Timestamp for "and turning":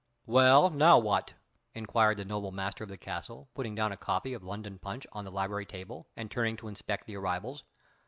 6.15-6.57